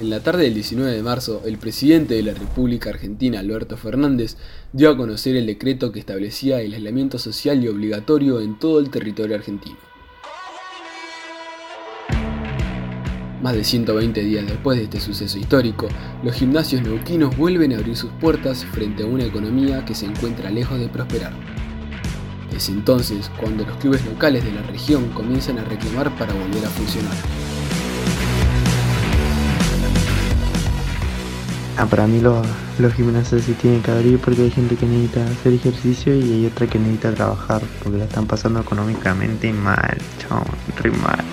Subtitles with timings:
[0.00, 4.36] En la tarde del 19 de marzo, el presidente de la República Argentina, Alberto Fernández,
[4.72, 8.90] dio a conocer el decreto que establecía el aislamiento social y obligatorio en todo el
[8.90, 9.76] territorio argentino.
[13.42, 15.88] Más de 120 días después de este suceso histórico,
[16.22, 20.48] los gimnasios neuquinos vuelven a abrir sus puertas frente a una economía que se encuentra
[20.48, 21.32] lejos de prosperar.
[22.54, 26.70] Es entonces cuando los clubes locales de la región comienzan a reclamar para volver a
[26.70, 27.16] funcionar.
[31.80, 32.44] Ah, para mí los,
[32.80, 36.46] los gimnasios sí tienen que abrir porque hay gente que necesita hacer ejercicio y hay
[36.46, 40.42] otra que necesita trabajar porque la están pasando económicamente mal, chao,
[40.82, 41.24] re mal.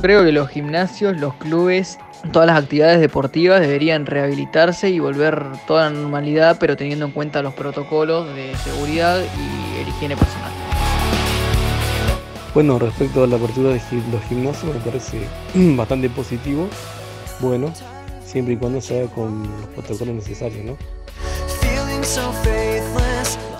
[0.00, 1.98] Creo que los gimnasios, los clubes,
[2.32, 7.42] todas las actividades deportivas deberían rehabilitarse y volver toda la normalidad, pero teniendo en cuenta
[7.42, 10.53] los protocolos de seguridad y el higiene personal.
[12.54, 13.80] Bueno, respecto a la apertura de
[14.12, 15.26] los gimnasios me parece
[15.76, 16.68] bastante positivo.
[17.40, 17.72] Bueno,
[18.24, 20.76] siempre y cuando se haga con los protocolos necesarios, ¿no?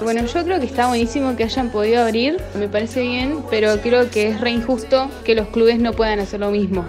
[0.00, 4.10] Bueno, yo creo que está buenísimo que hayan podido abrir, me parece bien, pero creo
[4.10, 6.84] que es re injusto que los clubes no puedan hacer lo mismo.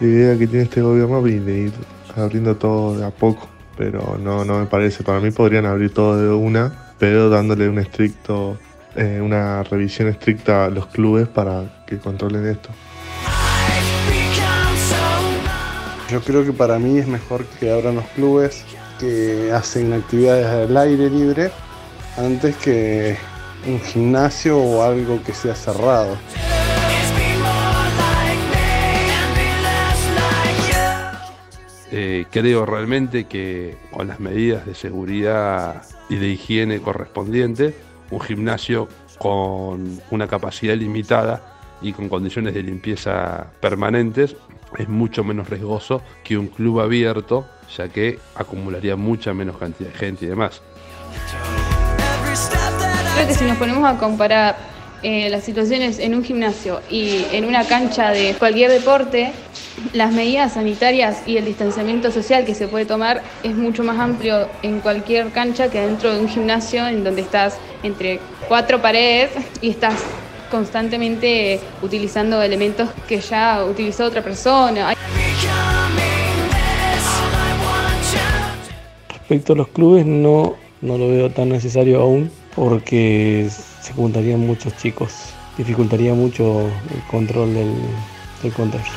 [0.00, 1.72] La idea que tiene este gobierno es de ir
[2.16, 3.46] abriendo todo de a poco,
[3.76, 5.04] pero no, no me parece.
[5.04, 8.56] Para mí podrían abrir todo de una pero dándole un estricto,
[8.94, 12.68] eh, una revisión estricta a los clubes para que controlen esto.
[16.08, 18.64] Yo creo que para mí es mejor que abran los clubes
[19.00, 21.50] que hacen actividades al aire libre
[22.16, 23.16] antes que
[23.66, 26.16] un gimnasio o algo que sea cerrado.
[31.94, 37.74] Eh, creo realmente que con las medidas de seguridad y de higiene correspondientes,
[38.10, 44.36] un gimnasio con una capacidad limitada y con condiciones de limpieza permanentes
[44.78, 47.46] es mucho menos riesgoso que un club abierto,
[47.76, 50.62] ya que acumularía mucha menos cantidad de gente y demás.
[53.14, 54.56] Creo que si nos ponemos a comparar
[55.02, 59.32] eh, las situaciones en un gimnasio y en una cancha de cualquier deporte,
[59.92, 64.48] las medidas sanitarias y el distanciamiento social que se puede tomar es mucho más amplio
[64.62, 69.30] en cualquier cancha que dentro de un gimnasio en donde estás entre cuatro paredes
[69.60, 69.94] y estás
[70.52, 74.94] constantemente utilizando elementos que ya utilizó otra persona.
[79.08, 83.48] Respecto a los clubes, no, no lo veo tan necesario aún porque
[83.80, 87.74] se juntarían muchos chicos, dificultaría mucho el control del,
[88.42, 88.92] del contagio.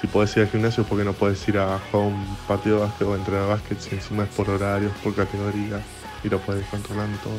[0.00, 2.82] Si puedes ir al gimnasio, ¿por qué no puedes ir a jugar un partido de
[2.82, 5.82] básquet o entrenar básquet si encima es por horarios, por categorías
[6.22, 7.34] y lo puedes controlar todo?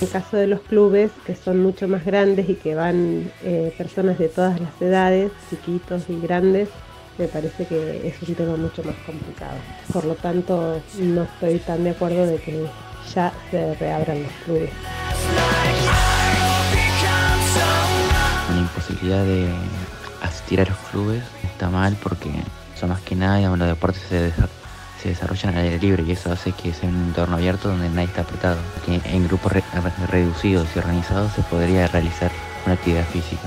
[0.00, 3.74] En el caso de los clubes, que son mucho más grandes y que van eh,
[3.76, 6.70] personas de todas las edades, chiquitos y grandes,
[7.20, 9.56] me parece que es un tema mucho más complicado.
[9.92, 12.66] Por lo tanto, no estoy tan de acuerdo de que
[13.14, 14.70] ya se reabran los clubes.
[18.50, 19.48] La imposibilidad de
[20.22, 22.30] asistir a los clubes está mal porque
[22.78, 24.32] son más que nada, los deportes se,
[25.02, 28.08] se desarrollan al aire libre y eso hace que sea un entorno abierto donde nadie
[28.08, 28.56] está apretado.
[28.86, 29.52] Que en grupos
[30.10, 32.30] reducidos y organizados se podría realizar
[32.64, 33.46] una actividad física.